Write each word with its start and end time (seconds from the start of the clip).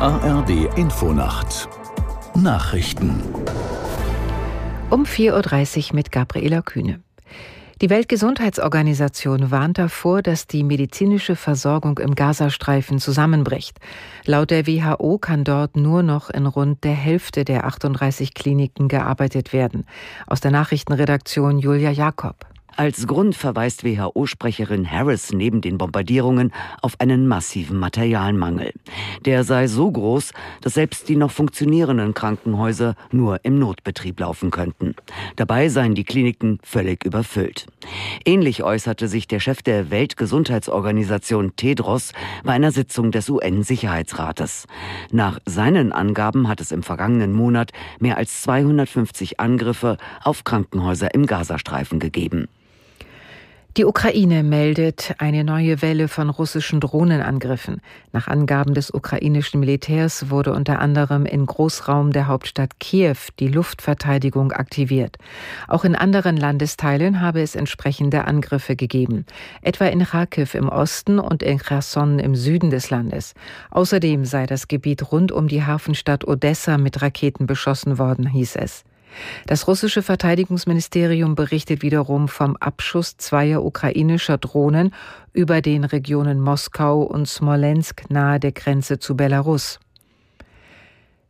ARD 0.00 0.78
Infonacht 0.78 1.68
Nachrichten 2.36 3.20
um 4.90 5.02
4.30 5.02 5.88
Uhr 5.88 5.96
mit 5.96 6.12
Gabriela 6.12 6.62
Kühne. 6.62 7.00
Die 7.80 7.90
Weltgesundheitsorganisation 7.90 9.50
warnt 9.50 9.78
davor, 9.78 10.22
dass 10.22 10.46
die 10.46 10.62
medizinische 10.62 11.34
Versorgung 11.34 11.98
im 11.98 12.14
Gazastreifen 12.14 13.00
zusammenbricht. 13.00 13.80
Laut 14.24 14.52
der 14.52 14.68
WHO 14.68 15.18
kann 15.18 15.42
dort 15.42 15.76
nur 15.76 16.04
noch 16.04 16.30
in 16.30 16.46
rund 16.46 16.84
der 16.84 16.94
Hälfte 16.94 17.44
der 17.44 17.66
38 17.66 18.34
Kliniken 18.34 18.86
gearbeitet 18.86 19.52
werden. 19.52 19.84
Aus 20.28 20.40
der 20.40 20.52
Nachrichtenredaktion 20.52 21.58
Julia 21.58 21.90
Jakob. 21.90 22.46
Als 22.78 23.08
Grund 23.08 23.34
verweist 23.34 23.82
WHO-Sprecherin 23.82 24.88
Harris 24.88 25.32
neben 25.32 25.60
den 25.60 25.78
Bombardierungen 25.78 26.52
auf 26.80 26.92
einen 27.00 27.26
massiven 27.26 27.76
Materialmangel. 27.76 28.72
Der 29.24 29.42
sei 29.42 29.66
so 29.66 29.90
groß, 29.90 30.32
dass 30.60 30.74
selbst 30.74 31.08
die 31.08 31.16
noch 31.16 31.32
funktionierenden 31.32 32.14
Krankenhäuser 32.14 32.94
nur 33.10 33.40
im 33.44 33.58
Notbetrieb 33.58 34.20
laufen 34.20 34.52
könnten. 34.52 34.94
Dabei 35.34 35.70
seien 35.70 35.96
die 35.96 36.04
Kliniken 36.04 36.60
völlig 36.62 37.04
überfüllt. 37.04 37.66
Ähnlich 38.24 38.62
äußerte 38.62 39.08
sich 39.08 39.26
der 39.26 39.40
Chef 39.40 39.60
der 39.62 39.90
Weltgesundheitsorganisation 39.90 41.56
Tedros 41.56 42.12
bei 42.44 42.52
einer 42.52 42.70
Sitzung 42.70 43.10
des 43.10 43.28
UN-Sicherheitsrates. 43.28 44.68
Nach 45.10 45.40
seinen 45.46 45.90
Angaben 45.90 46.46
hat 46.46 46.60
es 46.60 46.70
im 46.70 46.84
vergangenen 46.84 47.32
Monat 47.32 47.72
mehr 47.98 48.18
als 48.18 48.42
250 48.42 49.40
Angriffe 49.40 49.96
auf 50.22 50.44
Krankenhäuser 50.44 51.12
im 51.12 51.26
Gazastreifen 51.26 51.98
gegeben. 51.98 52.46
Die 53.78 53.84
Ukraine 53.84 54.42
meldet 54.42 55.14
eine 55.18 55.44
neue 55.44 55.80
Welle 55.82 56.08
von 56.08 56.30
russischen 56.30 56.80
Drohnenangriffen. 56.80 57.80
Nach 58.12 58.26
Angaben 58.26 58.74
des 58.74 58.92
ukrainischen 58.92 59.60
Militärs 59.60 60.30
wurde 60.30 60.52
unter 60.52 60.80
anderem 60.80 61.24
in 61.24 61.46
Großraum 61.46 62.12
der 62.12 62.26
Hauptstadt 62.26 62.80
Kiew 62.80 63.14
die 63.38 63.46
Luftverteidigung 63.46 64.50
aktiviert. 64.50 65.18
Auch 65.68 65.84
in 65.84 65.94
anderen 65.94 66.36
Landesteilen 66.36 67.20
habe 67.20 67.40
es 67.40 67.54
entsprechende 67.54 68.24
Angriffe 68.24 68.74
gegeben, 68.74 69.24
etwa 69.62 69.84
in 69.84 70.04
Kharkiv 70.04 70.56
im 70.56 70.68
Osten 70.68 71.20
und 71.20 71.44
in 71.44 71.60
Cherson 71.60 72.18
im 72.18 72.34
Süden 72.34 72.70
des 72.70 72.90
Landes. 72.90 73.34
Außerdem 73.70 74.24
sei 74.24 74.46
das 74.46 74.66
Gebiet 74.66 75.12
rund 75.12 75.30
um 75.30 75.46
die 75.46 75.62
Hafenstadt 75.62 76.26
Odessa 76.26 76.78
mit 76.78 77.00
Raketen 77.00 77.46
beschossen 77.46 77.96
worden, 77.96 78.26
hieß 78.26 78.56
es. 78.56 78.82
Das 79.46 79.66
russische 79.66 80.02
Verteidigungsministerium 80.02 81.34
berichtet 81.34 81.82
wiederum 81.82 82.28
vom 82.28 82.56
Abschuss 82.56 83.16
zweier 83.16 83.64
ukrainischer 83.64 84.38
Drohnen 84.38 84.94
über 85.32 85.60
den 85.60 85.84
Regionen 85.84 86.40
Moskau 86.40 87.02
und 87.02 87.28
Smolensk 87.28 88.10
nahe 88.10 88.40
der 88.40 88.52
Grenze 88.52 88.98
zu 88.98 89.16
Belarus. 89.16 89.78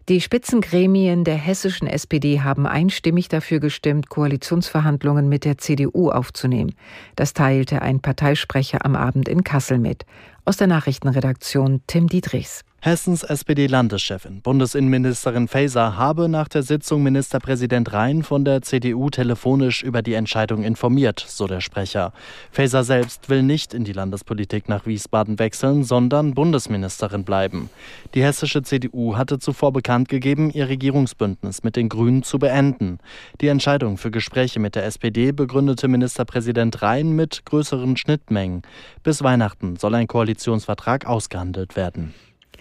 Die 0.08 0.22
Spitzengremien 0.22 1.22
der 1.24 1.34
hessischen 1.34 1.86
SPD 1.86 2.40
haben 2.40 2.66
einstimmig 2.66 3.28
dafür 3.28 3.60
gestimmt, 3.60 4.08
Koalitionsverhandlungen 4.08 5.28
mit 5.28 5.44
der 5.44 5.58
CDU 5.58 6.08
aufzunehmen. 6.08 6.74
Das 7.14 7.34
teilte 7.34 7.82
ein 7.82 8.00
Parteisprecher 8.00 8.86
am 8.86 8.96
Abend 8.96 9.28
in 9.28 9.44
Kassel 9.44 9.78
mit. 9.78 10.06
Aus 10.46 10.56
der 10.56 10.66
Nachrichtenredaktion 10.66 11.82
Tim 11.86 12.06
Dietrichs. 12.06 12.64
Hessens 12.80 13.24
SPD-Landeschefin, 13.24 14.40
Bundesinnenministerin 14.40 15.48
Faeser, 15.48 15.96
habe 15.96 16.28
nach 16.28 16.46
der 16.46 16.62
Sitzung 16.62 17.02
Ministerpräsident 17.02 17.92
Rhein 17.92 18.22
von 18.22 18.44
der 18.44 18.62
CDU 18.62 19.10
telefonisch 19.10 19.82
über 19.82 20.00
die 20.00 20.14
Entscheidung 20.14 20.62
informiert, 20.62 21.18
so 21.26 21.48
der 21.48 21.60
Sprecher. 21.60 22.12
Faeser 22.52 22.84
selbst 22.84 23.28
will 23.28 23.42
nicht 23.42 23.74
in 23.74 23.82
die 23.82 23.92
Landespolitik 23.92 24.68
nach 24.68 24.86
Wiesbaden 24.86 25.40
wechseln, 25.40 25.82
sondern 25.82 26.34
Bundesministerin 26.34 27.24
bleiben. 27.24 27.68
Die 28.14 28.22
hessische 28.22 28.62
CDU 28.62 29.16
hatte 29.16 29.40
zuvor 29.40 29.72
bekannt 29.72 30.08
gegeben, 30.08 30.48
ihr 30.48 30.68
Regierungsbündnis 30.68 31.64
mit 31.64 31.74
den 31.74 31.88
Grünen 31.88 32.22
zu 32.22 32.38
beenden. 32.38 33.00
Die 33.40 33.48
Entscheidung 33.48 33.96
für 33.96 34.12
Gespräche 34.12 34.60
mit 34.60 34.76
der 34.76 34.86
SPD 34.86 35.32
begründete 35.32 35.88
Ministerpräsident 35.88 36.80
Rhein 36.80 37.10
mit 37.10 37.44
größeren 37.44 37.96
Schnittmengen. 37.96 38.62
Bis 39.02 39.24
Weihnachten 39.24 39.74
soll 39.74 39.96
ein 39.96 40.06
Koalitionsvertrag 40.06 41.06
ausgehandelt 41.06 41.74
werden. 41.74 42.14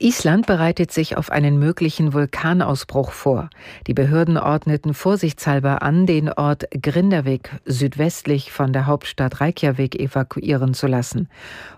Island 0.00 0.46
bereitet 0.46 0.92
sich 0.92 1.16
auf 1.16 1.32
einen 1.32 1.58
möglichen 1.58 2.12
Vulkanausbruch 2.12 3.10
vor. 3.10 3.50
Die 3.88 3.94
Behörden 3.94 4.36
ordneten 4.36 4.94
vorsichtshalber 4.94 5.82
an, 5.82 6.06
den 6.06 6.32
Ort 6.32 6.66
Grindavik 6.70 7.50
südwestlich 7.64 8.52
von 8.52 8.72
der 8.72 8.86
Hauptstadt 8.86 9.40
Reykjavik 9.40 9.98
evakuieren 9.98 10.72
zu 10.72 10.86
lassen. 10.86 11.28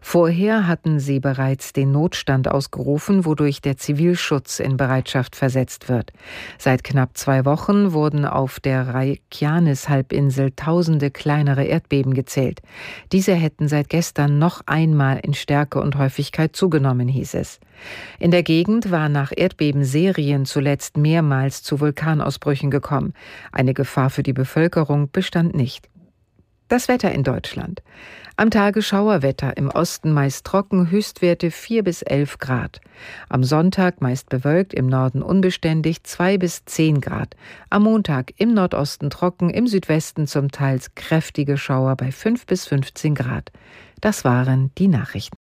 Vorher 0.02 0.66
hatten 0.66 1.00
sie 1.00 1.18
bereits 1.18 1.72
den 1.72 1.92
Notstand 1.92 2.50
ausgerufen, 2.50 3.24
wodurch 3.24 3.62
der 3.62 3.78
Zivilschutz 3.78 4.60
in 4.60 4.76
Bereitschaft 4.76 5.34
versetzt 5.34 5.88
wird. 5.88 6.12
Seit 6.58 6.84
knapp 6.84 7.16
zwei 7.16 7.46
Wochen 7.46 7.94
wurden 7.94 8.26
auf 8.26 8.60
der 8.60 8.92
Reykjanes-Halbinsel 8.92 10.52
tausende 10.56 11.10
kleinere 11.10 11.64
Erdbeben 11.64 12.12
gezählt. 12.12 12.60
Diese 13.12 13.34
hätten 13.34 13.66
seit 13.66 13.88
gestern 13.88 14.38
noch 14.38 14.60
einmal 14.66 15.20
in 15.22 15.32
Stärke 15.32 15.80
und 15.80 15.96
Häufigkeit 15.96 16.54
zugenommen, 16.54 17.08
hieß 17.08 17.32
es. 17.32 17.60
In 18.18 18.30
der 18.30 18.42
Gegend 18.42 18.90
war 18.90 19.08
nach 19.08 19.32
Erdbebenserien 19.34 20.44
zuletzt 20.44 20.96
mehrmals 20.96 21.62
zu 21.62 21.80
Vulkanausbrüchen 21.80 22.70
gekommen. 22.70 23.14
Eine 23.52 23.74
Gefahr 23.74 24.10
für 24.10 24.22
die 24.22 24.32
Bevölkerung 24.32 25.10
bestand 25.10 25.54
nicht. 25.54 25.88
Das 26.70 26.86
Wetter 26.86 27.10
in 27.10 27.24
Deutschland. 27.24 27.82
Am 28.36 28.48
Tage 28.48 28.80
Schauerwetter, 28.80 29.56
im 29.56 29.70
Osten 29.70 30.12
meist 30.12 30.46
trocken, 30.46 30.88
Höchstwerte 30.88 31.50
4 31.50 31.82
bis 31.82 32.02
11 32.02 32.38
Grad. 32.38 32.80
Am 33.28 33.42
Sonntag 33.42 34.00
meist 34.00 34.28
bewölkt, 34.28 34.72
im 34.72 34.86
Norden 34.86 35.20
unbeständig 35.20 36.04
2 36.04 36.38
bis 36.38 36.64
10 36.66 37.00
Grad. 37.00 37.34
Am 37.70 37.82
Montag 37.82 38.32
im 38.36 38.54
Nordosten 38.54 39.10
trocken, 39.10 39.50
im 39.50 39.66
Südwesten 39.66 40.28
zum 40.28 40.52
Teil 40.52 40.80
kräftige 40.94 41.58
Schauer 41.58 41.96
bei 41.96 42.12
5 42.12 42.46
bis 42.46 42.68
15 42.68 43.16
Grad. 43.16 43.50
Das 44.00 44.24
waren 44.24 44.70
die 44.78 44.86
Nachrichten. 44.86 45.39